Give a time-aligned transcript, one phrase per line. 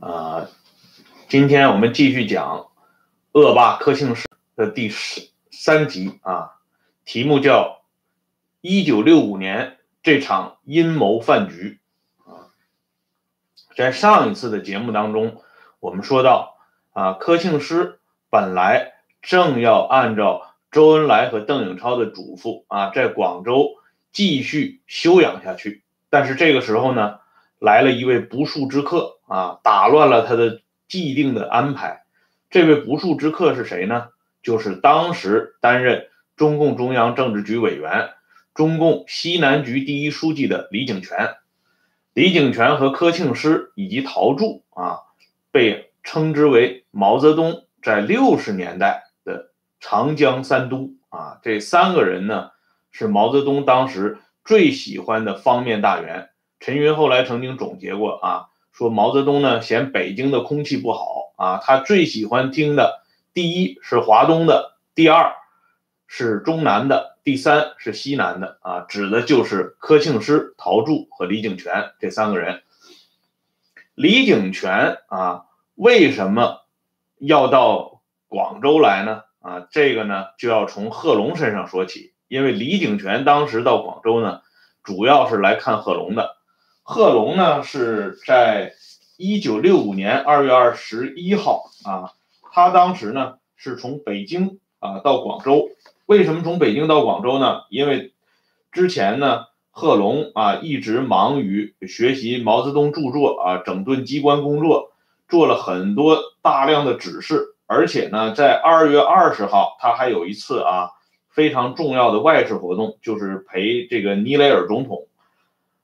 [0.00, 0.48] 啊，
[1.28, 2.68] 今天我们继续讲
[3.32, 4.26] 恶霸柯庆施
[4.56, 6.52] 的第十三集啊，
[7.04, 7.82] 题目叫
[8.62, 11.80] “一九六五年这场阴谋饭局”
[12.24, 12.48] 啊。
[13.76, 15.42] 在上一次的节目当中，
[15.80, 16.56] 我们说到
[16.94, 23.72] 啊，柯庆施本来正要按照周恩来和邓颖超的嘱咐啊，在广州
[24.12, 27.20] 继续休养下去，但是这个时候呢。
[27.62, 32.02] 来了一位不速之客啊，打乱了他的既定的安排。
[32.50, 34.08] 这位不速之客是谁呢？
[34.42, 38.10] 就是当时担任中共中央政治局委员、
[38.54, 41.36] 中共西南局第一书记的李井泉。
[42.12, 44.98] 李井泉和柯庆施以及陶铸啊，
[45.52, 51.38] 被称之为毛泽东在六十年代的长江三都啊。
[51.44, 52.50] 这三个人呢，
[52.90, 56.30] 是毛泽东当时最喜欢的方面大员。
[56.58, 58.49] 陈云后来曾经总结过啊，
[58.80, 63.02] 说毛泽东呢嫌北京的空气不好啊，他最喜欢听的
[63.34, 65.34] 第一是华东的，第二
[66.06, 72.62] 是中南的，第三是西南的啊，指的就是柯庆施、陶铸和李井泉这三个人。
[73.94, 76.62] 李井泉啊，为什么
[77.18, 79.24] 要到广州来呢？
[79.40, 84.40] 啊，这个呢就要从贺龙身上说起，因为李井泉当时到广州呢，
[84.82, 86.39] 主要是来看贺龙的。
[86.92, 88.72] 贺龙呢是在
[89.16, 92.10] 一九六五年二月二十一号啊，
[92.50, 95.68] 他当时呢是从北京啊到广州。
[96.06, 97.60] 为什么从北京到广州呢？
[97.70, 98.12] 因为
[98.72, 104.90] 之前呢，贺龙啊一直忙于学习毛泽东著作啊，整顿机关工作，
[105.28, 107.54] 做了很多大量的指示。
[107.66, 110.90] 而且呢，在二月二十号，他还有一次啊
[111.28, 115.06] 非常重要的外事活动，就是陪这个尼雷尔总统，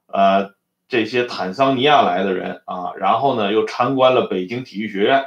[0.08, 0.55] 呃。
[0.88, 5.26] 这些坦桑尼亚来的人啊，然后呢又参观了北京体育学院，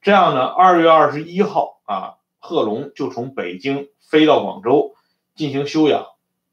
[0.00, 4.94] 这样呢，二月二十一号啊，贺龙就从北京飞到广州
[5.34, 6.06] 进行休养。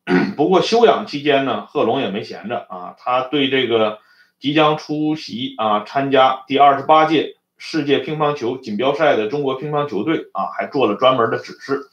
[0.36, 4.00] 不过休养期间呢，贺龙也没闲着啊，他对这个
[4.40, 11.92] 即将出席啊参加第二十八届世界乒乓球锦标赛的中国乒乓球队啊，还做了专门的指示。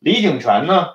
[0.00, 0.88] 李景泉呢，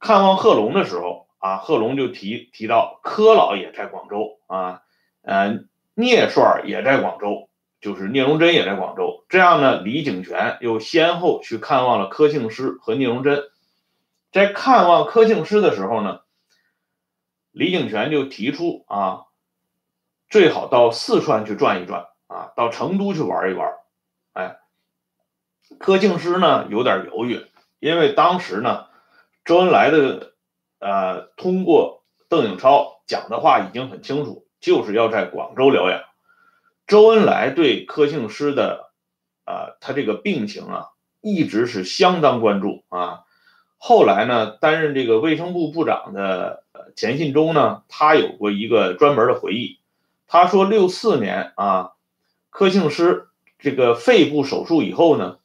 [0.00, 1.23] 看望贺龙的时候。
[1.44, 4.80] 啊，贺龙就提提到柯老也在广州啊，
[5.20, 7.50] 嗯，聂帅也在广州，
[7.82, 9.26] 就是聂荣臻也在广州。
[9.28, 13.42] 这样呢，李井泉又先后去看望了柯庆施和聂荣臻。
[14.32, 16.20] 在看望柯庆施的时候呢，
[17.52, 19.24] 李井泉就提出啊，
[20.30, 23.70] 最好到四川去转一转啊，到成都去玩一玩。
[24.32, 24.56] 哎，
[25.78, 27.44] 柯庆施呢有点犹豫，
[27.80, 28.86] 因为当时呢，
[29.44, 30.32] 周恩来的。
[30.84, 36.02] 呃，通过邓颖超讲的话已经很清楚，就是要在广州疗养。
[36.86, 38.90] 周恩来对柯庆施的，
[39.46, 40.88] 呃，他这个病情啊，
[41.22, 43.20] 一直是相当关注啊。
[43.78, 46.64] 后来呢，担任这个卫生部部长的
[46.94, 49.80] 钱信忠呢，他有过一个专门的回忆，
[50.26, 51.92] 他说六四年啊，
[52.50, 53.28] 柯庆施
[53.58, 55.38] 这个肺部手术以后呢，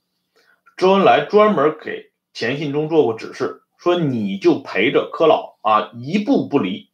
[0.76, 3.62] 周恩来专门给钱信忠做过指示。
[3.79, 6.91] 说你就陪着柯老啊，一步不离。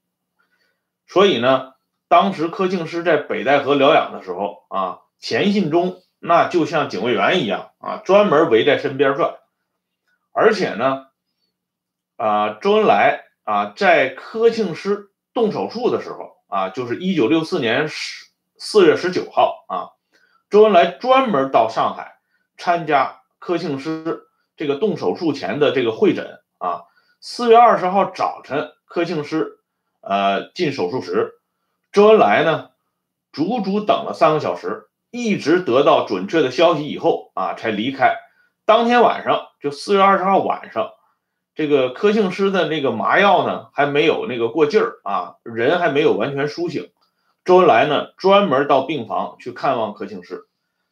[1.07, 1.73] 所以呢，
[2.07, 9.35] 当时柯庆施在北戴河疗养的时候啊，钱信忠那就像警卫员一样啊，专门围在身边转。
[10.31, 11.07] 而且呢，
[12.17, 19.89] 啊，周恩来啊，在柯庆施动手术的时候啊，就是一九六四年十四月十九号啊，
[20.51, 22.19] 周恩来专门到上海
[22.57, 26.41] 参加柯庆施这个动手术前的这个会诊。
[26.65, 26.85] 啊，
[27.19, 29.59] 四月二十号早晨，柯庆施
[30.01, 31.35] 呃进手术室，
[31.91, 32.71] 周恩来呢
[33.31, 38.17] 足足等了三个小时，一直得到准确的消息以后啊才离开。
[38.65, 40.89] 当天晚上，就四月二十号晚上，
[41.53, 46.89] 这个柯庆施的那个麻药呢还没有那个过劲儿啊，人还没有完全苏醒。
[47.43, 50.47] 周恩来呢专门到病房去看望柯庆施，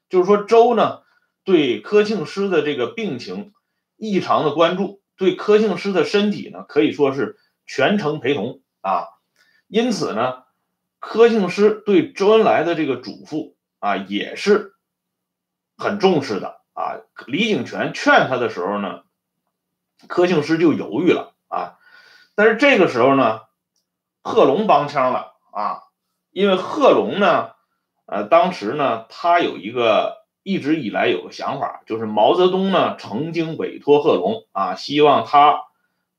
[0.07, 0.99] 就是说周呢
[1.43, 3.53] 对柯庆施的这个病情
[3.97, 5.01] 异常的关注。
[5.15, 9.07] 对柯庆施的身体呢，可以说是全程陪同啊，
[9.67, 10.43] 因此呢，
[10.99, 14.73] 柯庆施对周恩来的这个嘱咐啊，也是
[15.77, 17.01] 很重视的啊。
[17.27, 19.03] 李井泉劝他的时候呢，
[20.07, 21.77] 柯庆施就犹豫了啊。
[22.35, 23.41] 但是这个时候呢，
[24.21, 25.83] 贺龙帮腔了啊，
[26.31, 27.51] 因为贺龙呢，
[28.07, 30.22] 呃，当时呢，他有一个。
[30.43, 35.63] 一直以来有个想法，就是毛泽东呢曾经委托贺龙啊，希望他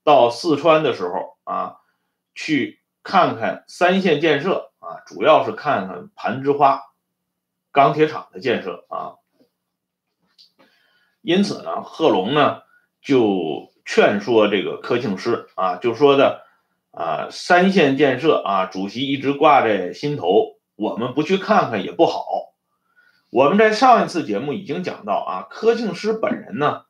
[0.02, 1.76] 到四川的时候啊，
[2.34, 6.82] 去看看三线建设啊，主要是看看攀枝花
[7.70, 9.16] 钢铁厂的建设啊。
[11.20, 12.62] 因此呢，贺龙呢
[13.02, 16.44] 就劝说这个柯庆施啊，就说的
[16.92, 22.53] 啊，三线建设啊，主席一直挂在心头，我们不去看看也不好。
[23.34, 26.84] 我们在上一次节目已经讲到啊，柯庆施本人呢，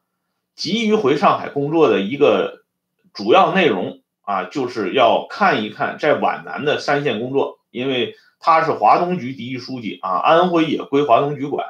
[0.55, 2.67] 急于回上海工作的一个
[3.14, 11.67] 主要内容啊，就是要看一看在皖南的三线工作，因为他是华东局第一书记啊，安徽也归华东局管。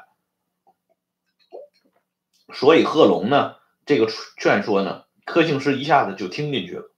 [2.53, 3.55] 所以贺龙呢，
[3.87, 6.91] 这个劝说呢，柯庆施一下子就听进去了。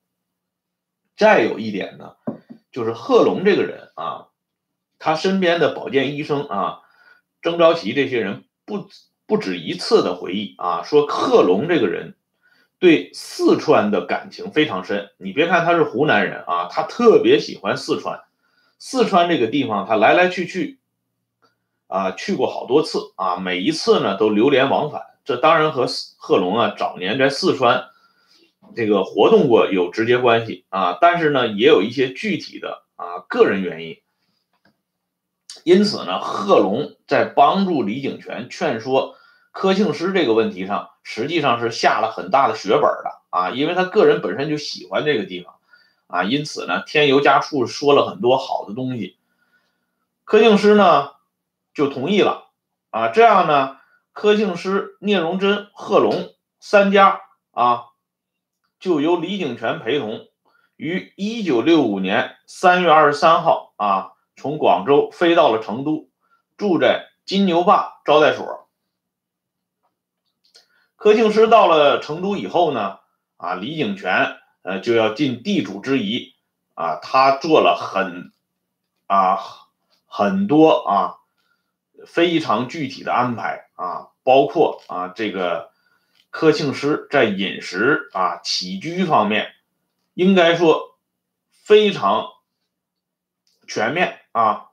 [1.15, 2.15] 再有一点呢，
[2.73, 4.29] 就是贺龙这个人啊，
[4.99, 6.81] 他身边的保健医生啊，
[7.47, 8.89] 曾昭奇这些人不
[9.25, 12.17] 不止一次的回忆啊，说贺龙这个人
[12.81, 15.11] 对四川的感情非常深。
[15.17, 18.25] 你别看他是湖南人啊，他特别喜欢四川。
[18.81, 20.81] 四川这个地方，他来来去去
[21.87, 25.03] 啊，去过好多次啊，每一次呢都流连往返。
[25.25, 27.85] 这当然和贺龙啊早年在四川
[28.75, 33.99] 这个活动过有直接关系啊，但是呢也有一些具体的啊个人原因。
[35.67, 39.17] 因此呢，贺龙在帮助李景泉劝说
[39.51, 45.57] 柯庆施这个问题上，实际上是下了很大的血本的啊，因为他个人本身就喜欢这个地方
[46.07, 49.17] 啊，因此呢添油加醋说了很多好的东西，
[50.23, 51.11] 柯庆施呢
[51.75, 52.45] 就同意了
[52.91, 53.79] 啊，这样呢。
[54.13, 57.21] 柯庆施、聂荣臻、贺龙三家
[57.51, 57.87] 啊，
[58.79, 60.29] 就由李景泉陪同，
[60.77, 66.09] 于一九六五年三月二十三号啊，从广州飞到了成都，
[66.57, 68.69] 住在金牛坝招待所。
[70.97, 73.01] 柯庆施到了成都以后呢，
[73.37, 76.35] 啊，李景泉呃就要尽地主之谊
[76.75, 78.33] 啊，他做了很
[79.07, 79.39] 啊
[80.07, 81.19] 很多啊。
[82.07, 85.73] 非常具体的安排啊，包括啊，这个
[86.31, 89.55] 柯庆施在饮食啊、起居方面，
[90.13, 90.99] 应该说
[91.51, 92.29] 非常
[93.67, 94.67] 全面啊，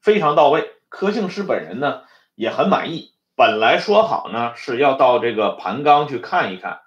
[0.00, 0.70] 非常到位。
[0.88, 2.02] 柯庆施本人呢
[2.36, 3.12] 也很满意。
[3.34, 6.82] 本来说好呢是要到这个盘冈去看一看，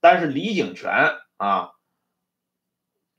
[0.00, 1.72] 但是李景泉啊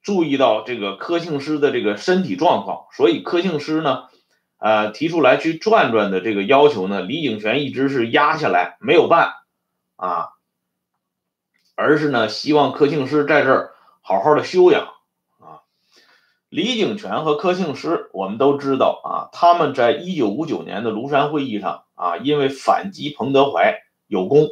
[0.02, 4.08] 注意到这个柯庆施的这个身体状况，所以柯庆施呢。
[4.58, 9.34] 呃，提出来去转转的这个要求呢，李景全一直是压下来没有办
[9.96, 10.30] 啊，
[11.76, 14.95] 而是呢希望柯庆施在这儿好好的休养。
[16.56, 24.48] 李景泉和柯庆施，我们都知道啊，他们在一九五九年的庐山会议上啊，因为反击彭德怀有功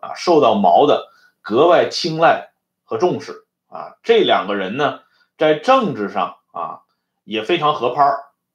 [0.00, 1.06] 啊，受到毛的
[1.42, 2.50] 格外青睐
[2.82, 3.94] 和重视啊。
[4.02, 5.02] 这两个人呢，
[5.38, 6.80] 在政治上啊
[7.22, 8.02] 也非常合拍。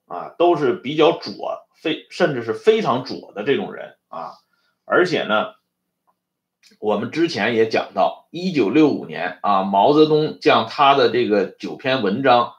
[0.10, 4.32] 啊，都是比较左，非甚至是非常左的这种人啊，
[4.86, 5.54] 而且呢，
[6.80, 12.54] 我们之前也讲到，一九六五年啊，毛泽东将他的这个九篇文章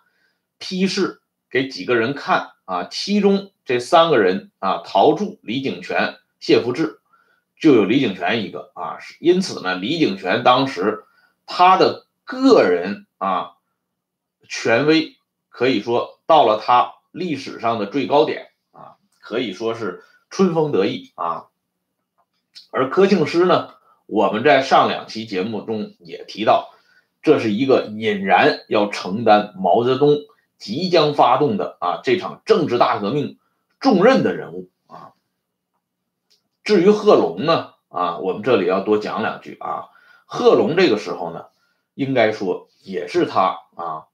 [0.61, 1.21] 批示
[1.51, 7.01] 给几个人看啊，其中这三个人啊，陶铸、李景全、谢福志，
[7.59, 11.03] 就有李景全一个啊，因此呢，李景全当时
[11.47, 13.55] 他的个人啊
[14.49, 15.17] 权威
[15.49, 16.95] 可以说到了他。
[17.13, 21.47] 历史上的最高点啊，可以说是春风得意啊。
[22.71, 23.75] 而柯庆施呢，
[24.07, 26.73] 我们在上两期节目中也提到，
[27.21, 30.19] 这是一个引燃要承担毛泽东
[30.61, 33.39] 即将发动的啊这场政治大革命
[33.81, 35.15] 重任的人物啊。
[36.63, 39.89] 至于贺龙呢，啊，我们这里要多讲两句啊。
[40.27, 41.47] 贺龙这个时候呢，
[41.95, 44.07] 应该说也是他啊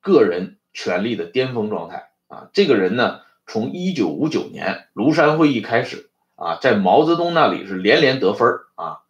[0.00, 2.10] 个人权力的巅峰状态。
[2.28, 9.00] 啊，这个人呢，从一九五九年庐山会议开始啊，在毛泽东那里是连连得分啊，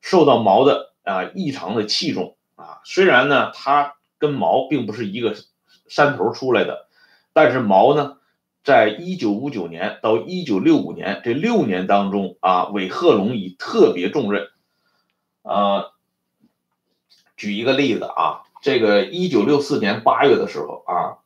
[0.00, 2.80] 受到毛的啊异常的器重啊。
[2.84, 5.36] 虽然呢，他跟毛并不是一个
[5.88, 6.86] 山头出来的，
[7.32, 8.16] 但是毛呢，
[8.62, 14.48] 在一九五九年到一九六五年这六年当中啊，韦贺龙以特别重任。
[15.42, 15.92] 呃，
[17.36, 21.18] 举一个例子啊，这个一九六四年八月的时候啊。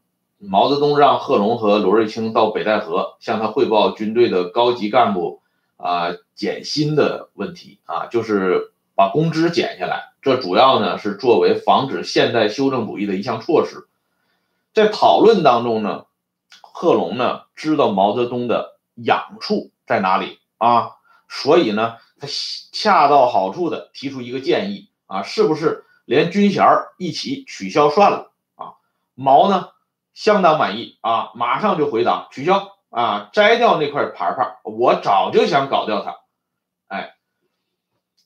[0.44, 5.40] 毛泽东让贺龙和罗瑞卿到北戴河向他汇报军队的高级干部
[5.76, 10.12] 啊减薪的问题啊，就是把工资减下来。
[10.20, 13.86] 这主要呢是作为防止现代修正主义的一项措施。
[14.74, 16.06] 在讨论当中呢，
[16.60, 20.92] 贺龙呢知道毛泽东的痒处在哪里啊，
[21.28, 22.26] 所以呢他
[22.72, 26.64] 恰到好处的提出一个建议啊，是不是连军衔
[26.98, 28.74] 一起取消算了啊？
[29.14, 29.70] 毛呢？
[30.14, 36.16] 相当满意啊，马上就回答取消啊，摘掉那块牌牌，我早就想搞掉他。
[36.88, 37.16] 哎，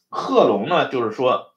[0.08, 1.54] 贺龙呢，就是说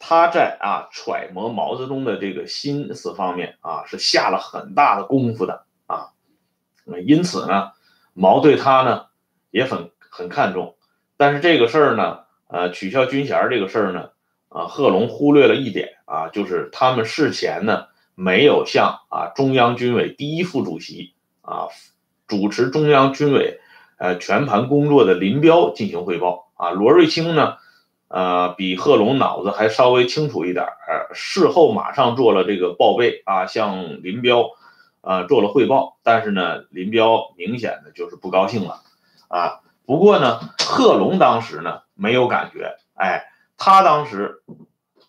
[0.00, 6.08] 他在啊揣摩毛泽东的这个心思方面啊，是下了很大的功夫的啊。
[7.06, 7.70] 因此呢，
[8.14, 9.06] 毛对他呢
[9.52, 10.74] 也很很看重。
[11.16, 14.10] 但是这个事儿呢，呃，取消军衔这个事儿呢，
[14.48, 21.68] 啊，贺龙忽略了一点啊，就是他们事前呢没有向啊中央军委第一副主席啊。
[22.26, 23.60] 主持中央军委
[23.98, 27.56] 呃全盘工作的林彪进行汇报啊，罗瑞卿呢，
[28.10, 34.50] 呃，比贺龙脑子还稍微清楚一点呃，事后马上做了这个报备啊，向林彪
[35.00, 38.82] 啊做了汇报，但是呢，林彪明显的就是不高兴了
[39.28, 39.60] 啊。
[39.86, 44.42] 不过呢，贺龙当时呢没有感觉，哎，他当时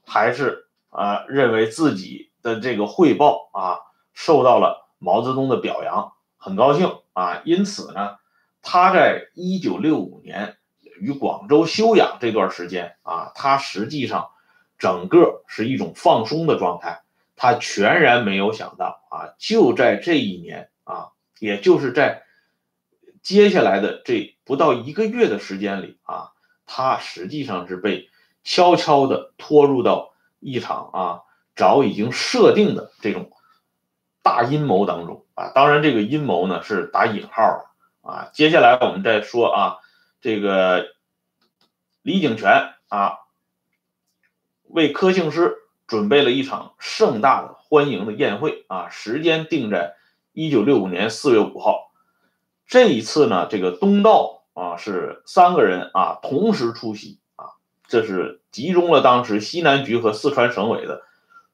[0.05, 3.79] 还是啊认为自己的这个汇报啊
[4.13, 6.95] 受到了毛泽东的表扬，很高兴。
[7.13, 8.15] 啊，因此呢，
[8.61, 10.55] 他在一九六五年
[11.01, 14.29] 于广州休养这段时间啊，他实际上
[14.77, 17.01] 整个是一种放松的状态。
[17.35, 22.23] 他全然没有想到啊，就在这一年啊，也就是在
[23.21, 26.31] 接下来的这不到一个月的时间里啊，
[26.65, 28.09] 他实际上是被
[28.43, 31.21] 悄悄地拖入到一场啊
[31.55, 33.31] 早已经设定的这种。
[34.23, 38.29] 大阴谋当中啊，当然这个阴谋呢是打引号的啊。
[38.33, 39.77] 接下来我们再说啊，
[40.21, 40.85] 这个
[42.03, 43.17] 李景泉啊，
[44.63, 45.55] 为柯庆施
[45.87, 49.95] 准备了一场盛大的欢迎的宴会啊，时间定在
[50.31, 51.91] 一九六五年四月五号。
[52.67, 57.45] 这一次呢，这个东道啊是三个人啊同时出席啊，
[57.87, 61.01] 这是集中了当时西南局和四川省委的。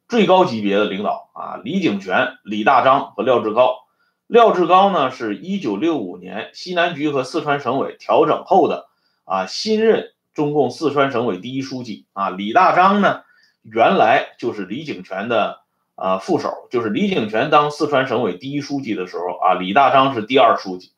[0.10, 3.87] 最高级别的领导啊，李景泉、李大章和廖志高。
[4.28, 8.88] 廖志高呢，是一九六五年西南局和四川省委调整后的
[9.24, 12.30] 啊新任中共四川省委第一书记啊。
[12.30, 13.22] 李大章呢，
[13.62, 15.62] 原来就是李井泉的
[15.96, 20.92] 啊副手，就是李井泉当四川省委第一书记的时候啊，李大章是第二书记。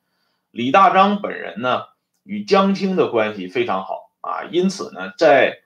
[0.50, 1.84] 李大章本人呢，
[2.24, 5.60] 与江青的关系非常好啊，因此呢，在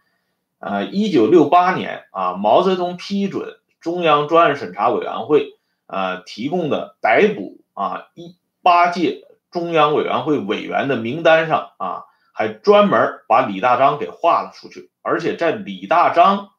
[0.60, 5.52] 呃，一九六八年啊，毛泽东批准中央专案审查委员会
[5.87, 16.49] 呃提供的逮捕啊一八届中央委员会委员的名单上啊，还专门把李大章给划了出去，而且在李大章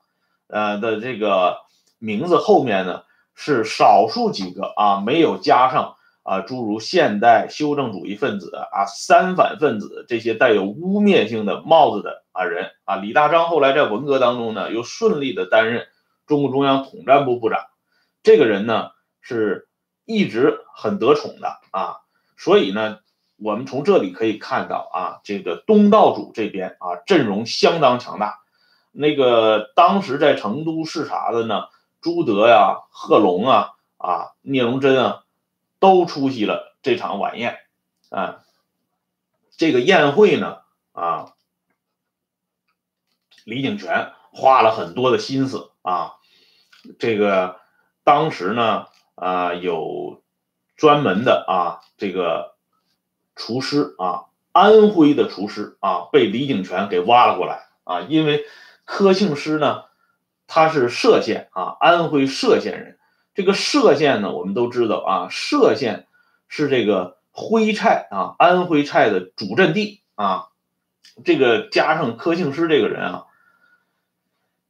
[0.48, 1.58] 呃的这个
[1.98, 3.02] 名字后面呢，
[3.34, 5.96] 是少数几个啊没有加上。
[6.26, 15.86] 啊，诸如现代修正主义分子啊、三反分子这些带有污蔑性的帽子的啊人啊，李大章后来在文革当中呢，又顺利的担任
[16.26, 17.66] 中共中央统战部部长，
[18.22, 18.92] 这个人呢
[19.24, 19.66] 是
[20.04, 21.96] 一直很得宠的啊，
[22.36, 23.00] 所以呢，
[23.34, 28.38] 我们从这里可以看到啊，这个东道主这边啊阵容相当强大，
[28.92, 31.64] 那个当时在成都视察的呢，
[32.00, 35.22] 朱德呀、贺龙啊、啊聂荣臻啊。
[35.80, 37.58] 都出席了这场晚宴，
[38.08, 38.42] 啊，
[39.58, 40.60] 这个宴会呢，
[40.92, 41.34] 啊，
[43.44, 46.14] 李景泉花了很多的心思啊，
[46.98, 47.60] 这个
[48.02, 50.22] 当时呢，啊，有
[50.76, 52.54] 专门的啊，这个
[53.36, 58.44] 厨师啊，安徽的厨师啊，被李景全给挖了过来啊，因为
[58.84, 59.84] 柯庆施呢，
[60.46, 62.98] 他是歙县啊，安徽歙县人。
[63.34, 66.06] 这个歙县呢，我们都知道啊，歙县
[66.46, 70.48] 是这个徽菜啊，安徽菜的主阵地啊。
[71.24, 73.26] 这个加上柯庆施这个人啊，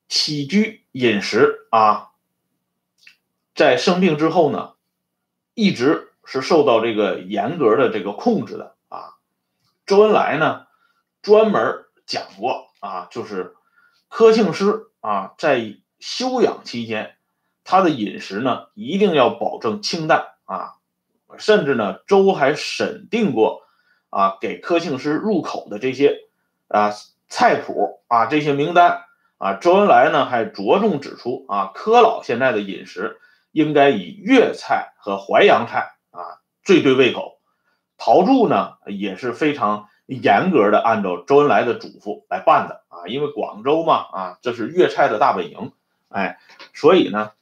[0.09, 2.11] 起居饮食啊，
[3.55, 4.73] 在生病之后呢，
[5.55, 9.15] 一直是受到这个严格的这个控制的啊。
[9.87, 10.67] 周恩来呢，
[11.23, 13.55] 专门讲过啊，就是
[14.09, 17.17] 柯庆施啊，在休养期间。
[17.67, 20.75] 他的饮食呢，一定要保证清淡啊，
[21.39, 23.63] 甚至呢，周还审定过
[24.11, 26.19] 啊，给柯庆施入口的这些
[26.69, 26.93] 啊
[27.31, 29.05] 菜谱啊这些名单
[29.39, 33.19] 啊，周恩来呢还着重指出啊，柯老现在的饮食
[33.55, 37.41] 应该以粤菜和淮扬菜啊最对胃口。
[37.97, 45.73] 陶铸呢也是非常严格的按照周恩来的嘱咐来办的啊，因为广州嘛啊，这是粤菜的大本营，
[46.09, 46.39] 哎，
[46.75, 47.33] 所以呢。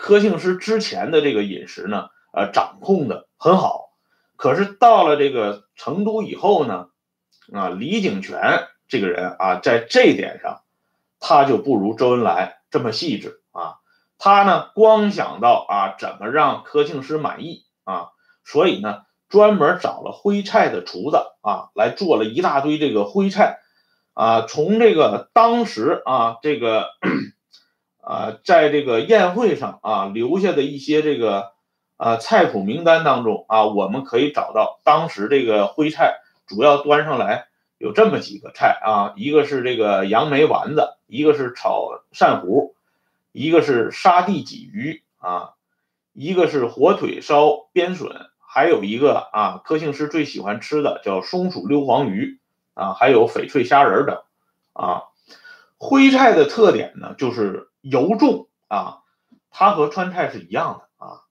[0.00, 3.90] 柯庆施之前的这个饮食呢，呃，掌控的很好，
[4.36, 6.90] 可是到了这个成都以后呢，
[7.52, 10.60] 啊，李景全这个人啊，在这点上，
[11.18, 13.40] 他就不如周恩来这么细致，
[14.18, 18.08] 他呢，光想到啊，怎么让柯庆施满意啊，
[18.44, 23.60] 所以呢，专门找了徽菜的厨子啊，来做了一大堆这个徽菜
[24.14, 26.88] 啊，从这个当时啊这个
[28.02, 31.52] 啊在这个宴会上啊留下的一些这个
[31.96, 37.46] 啊菜谱名单当中啊，我们可以找到当时这个徽菜主要端上来。
[37.80, 42.74] 有这么几个菜啊，一个是这个杨梅丸子，一个是炒鳝糊，
[43.38, 45.54] 一个是沙地鲫鱼啊，
[46.12, 52.40] 一个是火腿烧边笋，还有一个啊，柯庆师最喜欢吃的叫松鼠溜黄鱼
[52.74, 54.22] 啊，还有翡翠虾仁等
[54.72, 55.04] 啊。
[55.76, 59.02] 徽菜的特点呢，就是油重啊，
[59.50, 61.22] 它和川菜是一样的啊。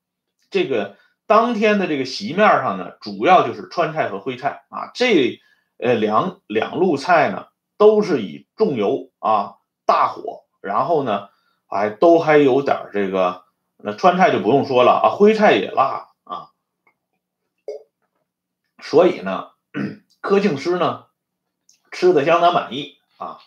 [0.50, 0.96] 这个
[1.26, 5.42] 当天的这个席面上呢，主要就是川菜和徽菜啊，这。
[5.80, 11.30] 呃，两两路菜呢，都是以重油啊，大火，然后呢，
[11.68, 13.44] 哎，都还有点这个，
[13.78, 16.50] 那川菜就不用说了啊，徽菜也辣啊，
[18.82, 19.52] 所以呢，
[20.22, 21.06] 柯庆师呢，
[21.92, 23.40] 吃的相当满意啊，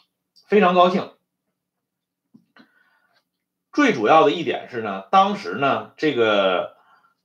[0.47, 1.13] 非常高兴。
[3.73, 6.77] 最主要的一点是呢，当时呢，这个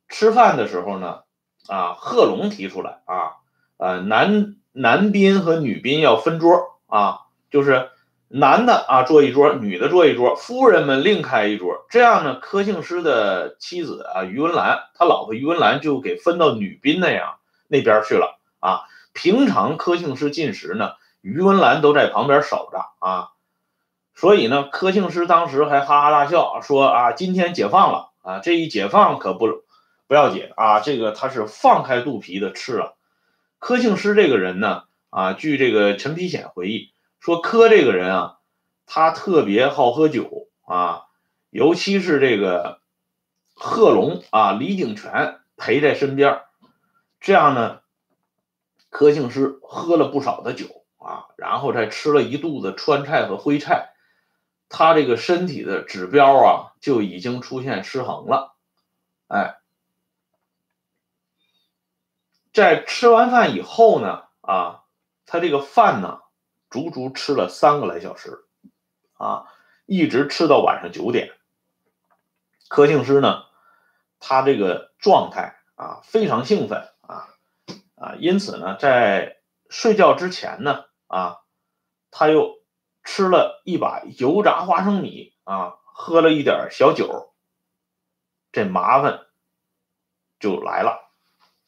[0.10, 1.24] 吃饭的时候呢，
[1.68, 3.38] 啊，贺龙提出来啊，
[3.78, 4.58] 呃，男。
[4.78, 7.92] 男宾和女宾要分桌啊，就是
[8.28, 11.86] 男的啊坐一桌，女的坐一桌，夫人们另开一桌。
[11.90, 17.36] 这样呢，柯庆施的妻子啊于文兰，他老婆于文兰就给分到女宾那样
[17.68, 18.82] 那边去了啊。
[19.14, 23.30] 平常柯庆施进食呢，于文兰都在旁边守着啊。
[24.16, 29.48] 所以呢，柯庆施当时还哈哈大笑说啊，今天解放了啊，这一解放可不
[30.08, 32.96] 不要紧啊，这个他是放开肚皮的吃了。
[33.60, 36.92] 柯庆施这个人呢，啊，据这个陈丕显回忆
[37.26, 38.38] 说，柯这个人啊，
[38.86, 41.08] 他特别好喝酒啊，
[41.50, 42.82] 尤其是这个
[43.56, 46.44] 贺龙啊、李景全陪在身边，
[47.20, 47.82] 这样呢，
[48.92, 53.96] 柯庆施喝了不少的酒啊，然后再吃了一肚子川菜和徽菜，
[54.70, 58.54] 他这个身体的指标啊，就已经出现失衡了，
[59.30, 59.58] 哎。
[62.54, 64.84] 在吃完饭以后呢，啊，
[65.26, 66.20] 他这个饭呢，
[66.76, 68.44] 足足吃了三个来小时，
[69.14, 69.48] 啊，
[69.86, 71.32] 一直吃到晚上九点。
[72.68, 73.46] 柯庆师呢，
[74.20, 77.30] 他这个状态啊，非常兴奋啊，
[77.96, 79.38] 啊，因此呢，在
[79.70, 81.38] 睡觉之前呢，啊，
[82.12, 82.62] 他又
[83.06, 87.34] 吃了一把油炸花生米啊，喝了一点小酒，
[88.52, 89.28] 这麻烦
[90.42, 91.10] 就来了，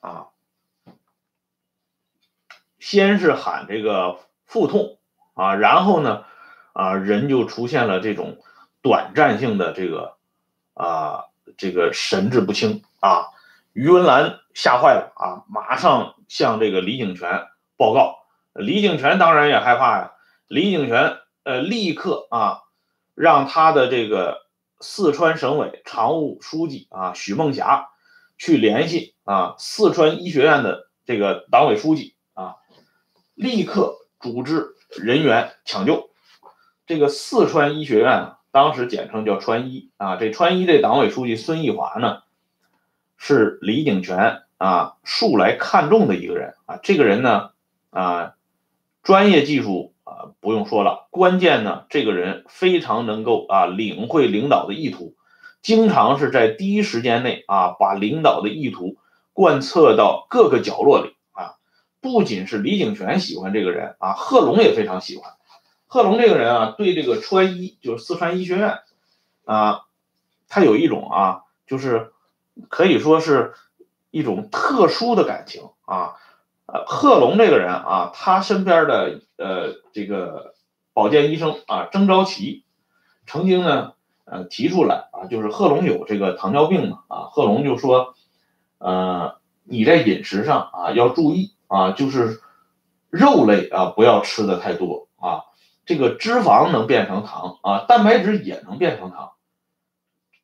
[0.02, 0.28] 啊。
[2.78, 4.98] 先是喊这个腹痛
[5.36, 6.26] 啊，然后呢，
[6.74, 8.38] 啊人就出现了这种
[8.82, 10.16] 短暂性的这个
[10.74, 11.26] 啊
[11.58, 13.28] 这个神志不清啊。
[13.74, 18.16] 于文兰吓坏了啊，马上向这个李景全报告。
[18.54, 20.14] 李景全当然也害怕呀。
[20.48, 22.62] 李景全呃立刻啊
[23.14, 24.48] 让他的这个
[24.80, 27.90] 四川省委常务书记啊许梦霞
[28.38, 32.56] 去联系啊四川医学院的这个党委书记啊。
[33.36, 36.10] 立刻组织人员抢救。
[36.86, 40.16] 这个四川医学院啊，当时简称叫川医啊。
[40.16, 42.20] 这川医这党委书记孙义华呢，
[43.18, 46.80] 是李景全啊素来看重的一个人啊。
[46.82, 47.50] 这个人呢
[47.90, 48.36] 啊，
[49.04, 55.14] 专业技术啊不用说了，关键呢，这个人非常能够啊领会领导的意图，
[55.62, 58.96] 经常是在第一时间内啊把领导的意图
[59.34, 61.17] 贯彻到各个角落里。
[62.00, 65.34] 不仅是李景泉喜欢这个人啊，贺龙也非常喜欢。
[65.88, 68.80] 贺龙这个人啊，对这个川医就是四川医学院
[69.46, 69.86] 啊，
[70.48, 72.12] 他有一种啊，就是
[72.70, 73.54] 可以说是
[74.12, 76.16] 一种特殊的感情啊。
[76.66, 80.54] 呃，贺龙这个人啊，他身边的呃这个
[80.94, 82.64] 保健医生啊，曾昭奇
[83.26, 83.94] 曾经呢
[84.26, 88.16] 呃提出来啊，就是贺龙有这个糖尿病嘛啊，贺龙就说
[88.78, 91.54] 呃你在饮食上啊要注意。
[91.68, 92.42] 啊，就是
[93.10, 95.44] 肉类啊，不要吃的太多啊。
[95.86, 99.32] 这个脂肪能变成糖啊，蛋白质也能变成糖。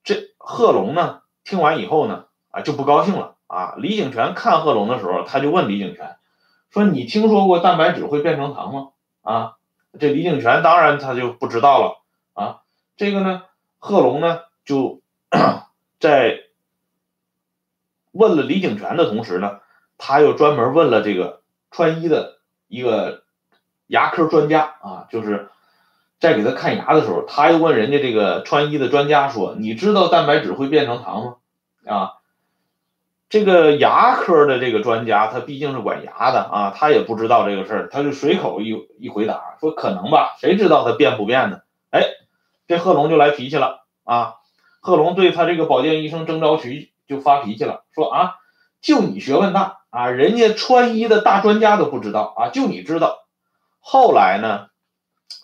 [0.03, 3.75] 这贺龙呢，听完以后呢，啊就不高兴了啊。
[3.77, 6.15] 李景泉看贺龙的时候，他就问李景泉
[6.69, 8.89] 说：“你听说过蛋白质会变成糖吗？”
[9.21, 9.55] 啊，
[9.99, 12.01] 这李景泉当然他就不知道了
[12.33, 12.61] 啊。
[12.95, 13.43] 这个呢，
[13.79, 15.01] 贺龙呢就
[15.99, 16.39] 在
[18.11, 19.59] 问了李景泉的同时呢。
[19.97, 23.23] 他又专门问了这个川医的一个
[23.87, 25.49] 牙科专家啊，就是
[26.19, 31.35] 在给他看牙的时候，他又问人家这个川医的专家说：“你知道蛋白质会变成糖吗？”
[31.85, 32.13] 啊，
[33.29, 41.59] 这个牙科的这个专家，他毕竟是管牙的啊，他也不知道这个事儿，他就随口一一回答说可能吧，谁知道他变不变呢？
[41.91, 42.03] 哎，
[42.67, 44.35] 这贺龙就来脾气了啊！
[44.79, 48.35] 贺龙对他这个保健医生郑昭渠就发脾气了，说啊，
[48.81, 53.25] 就你学问大啊，人家穿衣的大专家都不知道啊，就你知道。
[53.79, 54.67] 后来呢，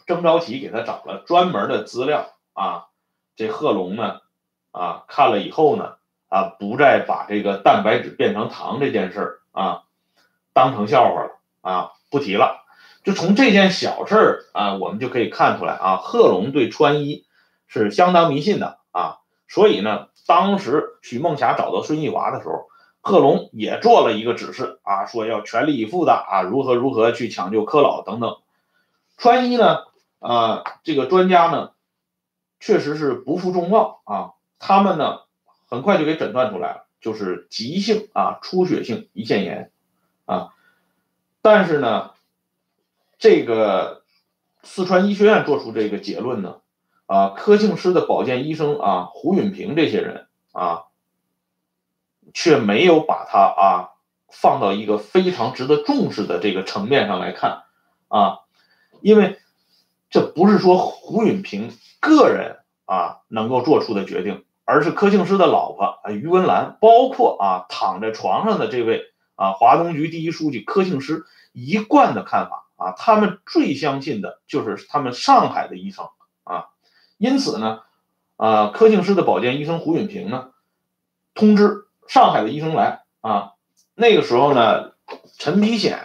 [0.08, 2.88] 郑昭渠给他找了专门的资料啊，
[3.36, 4.22] 这贺龙呢
[4.72, 5.94] 啊看了以后呢。
[6.32, 9.82] 啊，不再把这个蛋白质变成糖这件事儿啊
[10.54, 11.32] 当成笑话了
[11.62, 12.68] 啊，不提了。
[13.04, 17.26] 就从这件小事儿啊，我们就可以看出来啊，贺龙对穿衣
[17.66, 19.22] 是相当迷信的啊。
[19.48, 22.68] 所以呢，当时许梦霞找到孙艺华的时候，
[23.02, 28.38] 贺龙也做了一个指示啊，说要全力以赴的啊，如何如何去抢救柯老等等。
[29.18, 29.80] 川医呢，
[30.20, 31.72] 啊，这个专家呢，
[32.60, 35.22] 确实是不负众望啊，他们呢。
[35.72, 39.72] 很快就给诊断出来了，就是急性啊出血性胰腺炎
[40.26, 40.50] 啊。
[41.44, 42.10] 但是呢，
[43.20, 44.02] 这个
[44.64, 46.56] 四川医学院做出这个结论呢，
[47.06, 50.86] 啊，柯庆施的保健医生啊胡允平这些人啊，
[52.34, 53.90] 却没有把它啊
[54.32, 57.64] 放到一个非常值得重视的这个层面上来看
[58.08, 58.40] 啊，
[59.02, 59.40] 因为
[60.10, 64.44] 这不是说胡允平个人啊能够做出的决定。
[64.72, 69.02] 而是柯庆施的老婆啊，于文兰，包括啊躺在床上的这位
[69.34, 76.06] 啊华东局第一书记柯庆施一贯的看法啊，他们最相信的就是他们上海的医生
[76.44, 76.68] 啊，
[77.18, 77.80] 因此呢，
[78.36, 80.52] 啊柯庆施的保健医生胡允平呢，
[81.34, 83.54] 通知上海的医生来啊，
[83.96, 84.92] 那个时候呢，
[85.38, 85.98] 陈皮显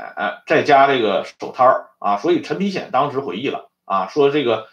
[0.46, 4.68] 在家这个守摊儿啊，所以陈皮显当时回忆了啊，说这个。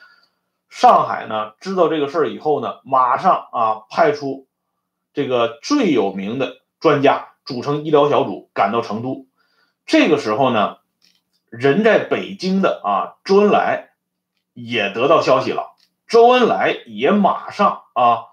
[0.74, 4.48] 上海呢，知道这个事儿以后呢，马上啊派出
[5.14, 9.28] 这个最有名的专家组成医疗小组赶到成都。
[9.86, 10.78] 这个时候呢，
[11.50, 13.90] 人在北京的啊周恩来
[14.54, 15.76] 也得到消息了，
[16.08, 18.28] 周恩来也马上啊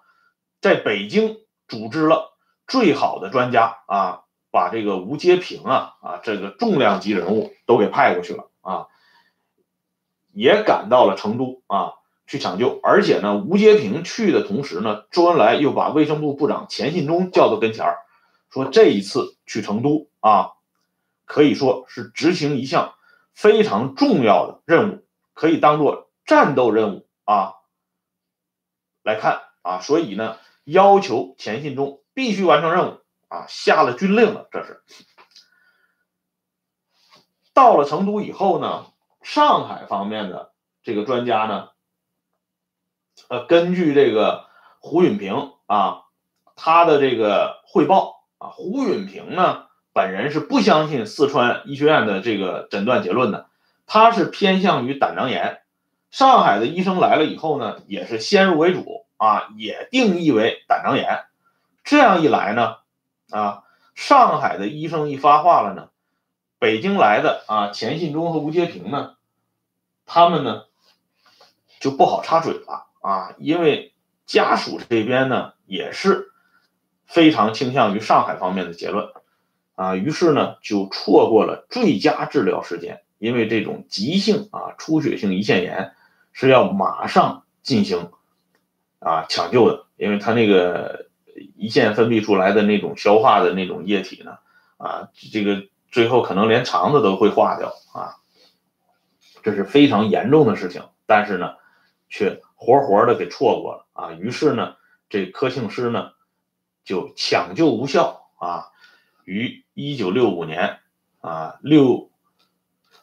[0.61, 2.38] 在北京组织了
[2.69, 8.87] 最好的专家啊，把这个吴阶平啊啊这个重量级人物都给派过去了啊，
[10.33, 11.95] 也赶到了成都啊。
[12.31, 18.01] 去抢救，而且呢，吴阶平去的同时呢，周恩来又把卫生部部长钱信忠叫到跟前儿，
[18.51, 20.51] 说这一次去成都啊，
[21.25, 22.93] 可以说是执行一项
[23.33, 27.55] 非常重要的任务，可以当做战斗任务啊
[29.03, 34.49] 来看啊，所以呢，要求钱信忠必须完成任务啊，下了军令了。
[34.51, 34.83] 这是
[37.55, 38.87] 到了成都以后呢，
[39.23, 40.53] 上海方面的
[40.83, 41.69] 这个专家呢。
[43.29, 44.47] 呃，根据这个
[44.81, 46.07] 胡允平啊，
[46.57, 53.49] 他的这个汇报啊，胡允平呢本人是不相信四川医学院的这个诊断结论的，
[53.87, 55.63] 他是偏向于胆囊炎。
[56.11, 61.27] 上海的医生来了以后呢，也是先入为主啊，也定义为胆囊炎。
[61.89, 62.77] 这样一来呢，
[63.31, 63.63] 啊，
[63.95, 65.89] 上海的医生一发话了呢，
[66.59, 69.15] 北京来的啊钱信忠和吴阶平呢，
[70.05, 70.65] 他们呢
[71.81, 72.89] 就不好插嘴了。
[73.01, 73.95] 啊，因为
[74.27, 76.31] 家属这边呢也是
[77.07, 79.09] 非常倾向于上海方面的结论，
[79.75, 83.01] 啊，于是呢就错过了最佳治疗时间。
[83.17, 85.95] 因为这种急性啊出血性胰腺炎
[86.33, 88.11] 是要马上进行
[88.99, 91.08] 啊抢救的，因为他那个
[91.59, 94.39] 胰腺分泌出来的那种消化的那种液体呢，
[94.77, 98.17] 啊，这个最后可能连肠子都会化掉啊，
[99.43, 100.83] 这是非常严重的事情。
[101.07, 101.55] 但是呢，
[102.09, 102.41] 却。
[102.61, 104.11] 活活的给错过了啊！
[104.15, 104.75] 于是呢，
[105.09, 106.11] 这柯庆施呢
[106.85, 108.73] 就抢救无效啊，
[109.23, 110.81] 于一九六五年
[111.21, 112.11] 啊六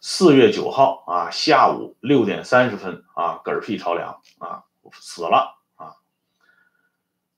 [0.02, 5.55] 四月九号啊下午六点三十分啊嗝屁朝凉啊死了。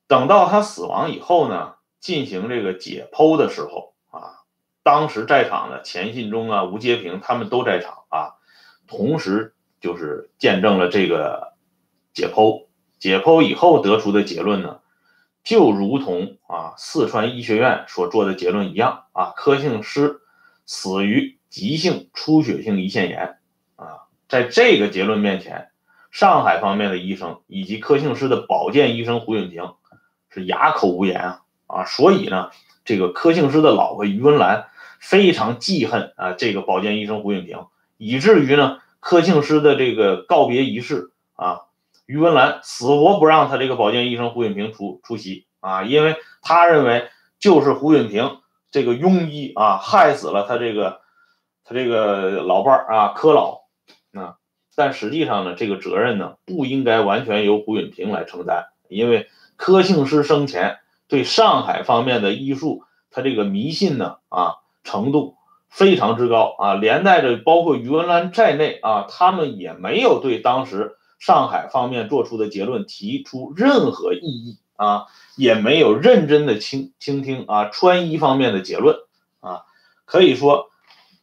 [0.08, 4.43] 等到他死亡以后呢，进行这个解剖的时候啊，
[4.84, 8.36] 当时在场的钱信忠啊、吴阶平他们都在场啊，
[8.88, 11.56] 同时就是见证了这个。
[12.13, 12.65] 解剖，
[12.98, 14.80] 解剖以后得出的结论呢，
[15.43, 20.22] 就如同啊四川医学院所做的结论一样啊，柯庆施
[20.65, 23.38] 死于急性出血性胰腺炎
[23.76, 25.70] 啊，在这个结论面前，
[26.10, 29.76] 上海方面的医生以及柯庆施的保健医生胡永平
[30.30, 32.50] 是哑口无言啊啊，所以呢，
[32.86, 34.68] 这个柯庆施的老婆于文兰
[35.00, 37.66] 非常记恨啊这个保健医生胡允平，
[37.98, 41.62] 以至于呢，柯庆施的这个告别仪式啊。
[42.06, 48.38] 于文兰死活不让他这个保健医生胡允平出出席啊，因为他认为就是胡允平
[48.72, 51.02] 这个庸医啊，害死了他这个
[51.66, 53.63] 他这个老伴儿啊，柯老
[54.13, 54.38] 啊。
[54.74, 60.78] 但实际上呢，这个责任呢，不应该完全由胡允平来承担，因为柯庆施生前
[61.10, 65.36] 对上海方面的医术，他这个迷信呢啊程度
[65.67, 74.58] 非常之高啊，连带着包括余文澜在内啊，他们也没有对当时上海方面做出的结论提出任何异议。
[74.78, 78.96] 啊，也没有认真的倾倾听啊，川医方面的结论
[79.39, 79.63] 啊，
[80.06, 80.70] 可以说，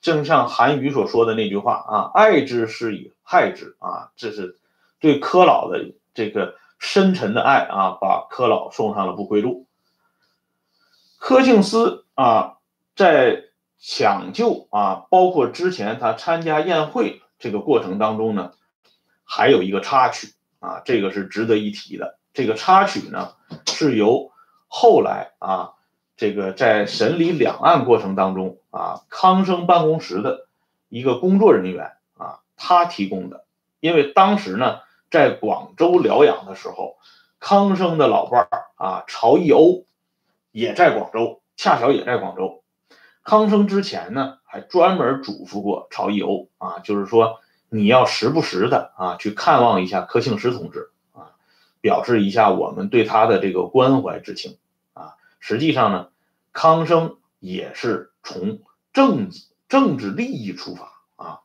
[0.01, 4.59] 正像韩愈所说的那句话啊，爱之是以害之啊，这是
[4.99, 9.67] 对柯老的这个深沉的爱啊，把柯老送上了不归路。
[11.19, 12.59] 柯庆斯啊，
[12.95, 13.45] 在
[13.79, 18.53] 抢救啊，包括之前他参加宴会这个过程当中呢，
[19.25, 22.19] 还有一个插曲啊，这个是值得一提的。
[22.35, 23.33] 这个插曲呢，
[23.67, 24.31] 是由
[24.69, 25.73] 后来啊，
[26.19, 30.49] 这个在审理两案过程当中啊，康生办公室的
[30.91, 33.47] 一个工作人员啊，他提供的。
[33.81, 34.81] 因为当时呢，
[35.15, 36.97] 在广州疗养的时候，
[37.39, 39.87] 康生的老伴儿啊，曹义欧
[40.51, 42.65] 也在广州，恰巧也在广州。
[43.23, 51.31] 康生之前呢，还专门嘱咐过曹义欧啊，就是说你要时不时的啊，去看望一下柯庆施同志啊。
[51.81, 54.59] 表示一下我们对他的这个关怀之情
[54.95, 56.09] 啊，实际上呢，
[56.53, 61.41] 康生也是从政治政治利益出发啊。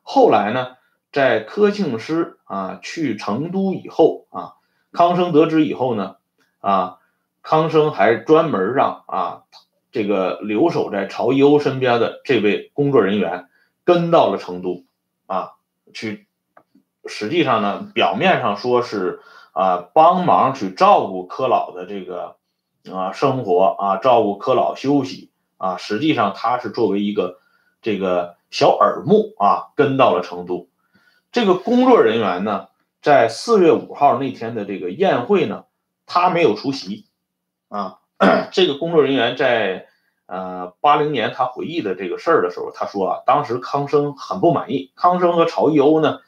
[0.00, 0.78] 后来呢，
[1.12, 4.54] 在柯庆施啊去成都以后啊，
[4.90, 6.16] 康生得知以后呢，
[6.60, 6.98] 啊，
[7.42, 9.42] 康生还专门让啊
[9.92, 13.46] 这个留守在曹优身边的这位工作人员
[13.84, 14.84] 跟到了成都
[15.26, 15.52] 啊
[15.92, 16.26] 去，
[17.06, 19.20] 实际上呢，表面上说是。
[19.54, 22.36] 啊，帮忙去照顾柯老的这个
[22.90, 27.38] 啊生活啊，照顾柯老休息啊，实际上他是作为一个
[27.82, 30.70] 这个小耳目啊，跟到了成都。
[31.32, 32.68] 这个工作人员呢，
[33.00, 35.64] 在四月五号那天的这个宴会呢，
[36.06, 37.06] 他没有出席
[37.68, 37.98] 啊。
[38.52, 39.86] 这个工作人员在
[40.26, 46.20] 呃八零年他回忆的这个事儿的时候，他说啊，当时康生很不满意，康生和曹义欧呢。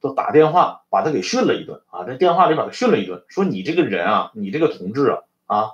[0.00, 5.70] 都打电话把他给训了一顿啊，在电话里把他训了一顿，说你这个人啊，你这个同志啊啊，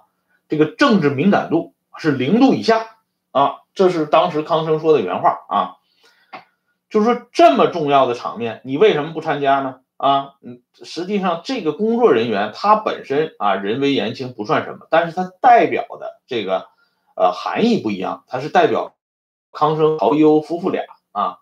[0.48, 2.98] 这个政治敏感度是零度以下
[3.32, 5.76] 啊，这是当时康生说的原话啊，
[6.90, 9.76] 就是说这么重要的场面，你为什么不参加呢？
[9.96, 16.68] 啊，嗯，实际上这个工作人员他本身啊人微言轻不算什么，但是他代表的这个
[17.14, 18.94] 呃含义不一样，他是代表
[19.52, 21.38] 康生、陶优夫妇俩啊。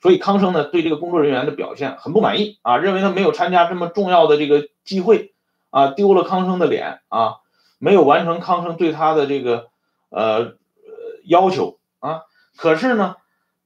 [0.00, 5.34] 所以康生呢对这个工作人员的表现很不满意啊，认为他没有参加这么重要的这个机会
[5.70, 7.36] 啊，丢了康生的脸啊，
[7.78, 9.68] 没有完成康生对他的这个
[10.08, 10.54] 呃
[11.24, 12.22] 要求啊。
[12.56, 13.16] 可是呢，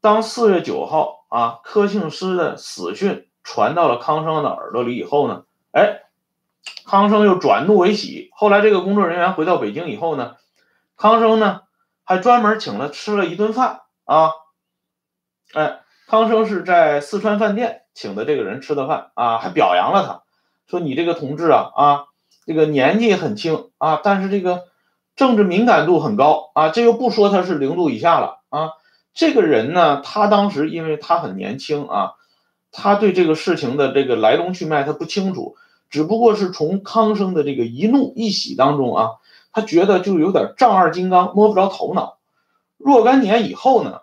[0.01, 6.03] 当四月九号啊柯庆施的死讯传到了康生的耳朵里以后呢，哎，
[6.87, 8.29] 康生又转怒为喜。
[8.33, 10.37] 后来这个工作人员回到北京以后呢，
[10.97, 11.62] 康生呢
[12.05, 14.31] 还专门请了吃了一顿饭啊，
[15.55, 15.79] 哎。
[16.09, 20.23] 康生是在四川饭店请的这个人吃的饭啊，还表扬了他，
[20.66, 22.05] 说你这个同志啊啊，
[22.45, 24.64] 这个年纪很轻啊，但是这个
[25.16, 28.73] 政治敏感度很高啊，这又不说他是零度以下了啊，
[29.14, 32.12] 这个人呢，他当时因为他很年轻啊，
[32.70, 35.57] 他对这个事情的这个来龙去脉他不清楚，
[35.90, 39.11] 只不过是从康生的这个一怒一喜当中啊，
[39.53, 42.18] 他觉得就有点丈二金刚摸不着头脑，
[42.77, 44.01] 若干年以后呢。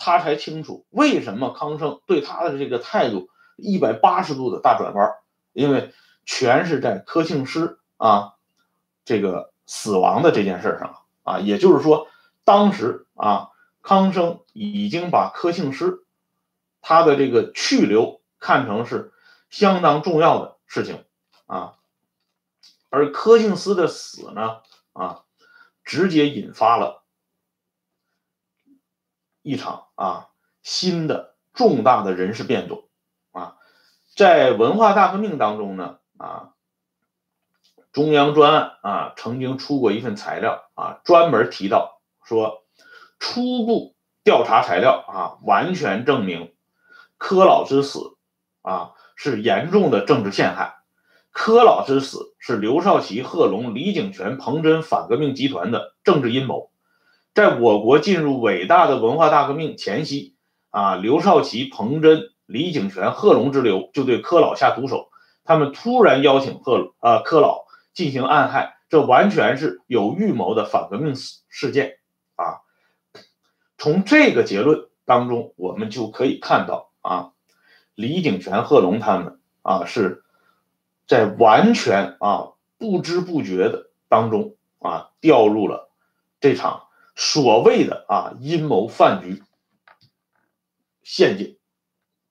[0.00, 5.10] 他才清楚为什么康生对他的这个态度一百八十度的大转弯，
[5.52, 5.92] 因为
[6.24, 8.34] 全是在柯庆施啊
[9.04, 12.06] 这个死亡的这件事上啊，也就是说，
[12.44, 13.48] 当时啊
[13.88, 16.04] 康生已经把柯庆施
[16.82, 19.14] 他的这个去留看成是
[19.48, 21.06] 相当重要的事情
[21.46, 21.78] 啊，
[22.90, 24.60] 而柯庆斯的死呢
[24.92, 25.24] 啊，
[25.84, 27.02] 直接引发了。
[29.40, 30.28] 一场啊
[30.62, 32.90] 新的重大的人事变动
[33.30, 33.56] 啊，
[34.14, 36.52] 在文化大革命当中呢啊，
[37.92, 42.67] 中央专案啊曾经出过一份材料啊，专门提到说，
[43.18, 46.52] 初步调查材料啊，完全证明
[47.16, 48.16] 柯老之死
[48.62, 50.76] 啊是严重的政治陷害，
[51.30, 56.70] 柯老之死是刘少奇、贺龙、李景泉、彭真反革命集团的政治阴谋。
[57.34, 60.36] 在我国进入伟大的文化大革命前夕，
[60.70, 65.08] 啊，刘少奇、彭真、李景泉、贺龙之流就对柯老下毒手。
[65.44, 71.97] 他们突然邀请贺啊柯老进行暗害，这完全是有预谋的反革命事件。
[73.78, 77.30] 从这个结论当中，我们就可以看到啊，
[77.94, 80.24] 李鼎泉、贺龙他们啊是
[81.06, 85.90] 在完全啊不知不觉的当中啊掉入了
[86.40, 89.42] 这场所谓的啊阴谋饭局
[91.04, 91.56] 陷阱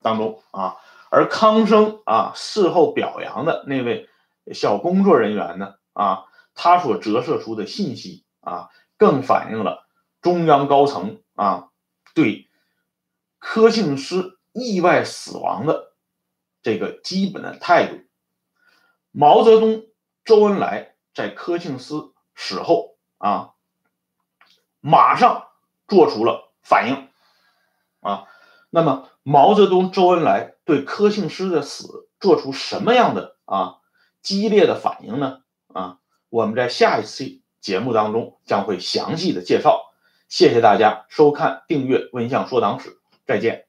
[0.01, 0.75] 当中啊。
[1.09, 4.09] 而康生啊事后表扬的那位
[4.53, 9.87] 小工作人员呢啊，他所折射出的信息啊，更反映了
[10.21, 11.21] 中央高层。
[11.37, 11.69] 啊，
[12.15, 12.49] 对
[13.37, 15.93] 柯庆施意外死亡的
[16.63, 18.03] 这个基本的态度，
[19.11, 19.85] 毛泽东、
[20.25, 21.93] 周恩来在柯庆施
[22.35, 23.53] 死后啊，
[24.79, 25.47] 马上
[25.87, 27.09] 做出了反应
[28.01, 28.25] 啊。
[28.71, 33.77] 那么，毛泽东、周恩来对柯庆施的死做出什么样的啊
[34.21, 35.43] 激烈的反应呢？
[35.67, 39.83] 啊，我们在下一期节目当中将会详细的介绍。
[40.29, 42.89] 谢谢大家收看、订阅《温相说党史》，
[43.25, 43.66] 再见。